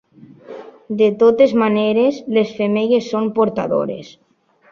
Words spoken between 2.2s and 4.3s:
les femelles són portadores.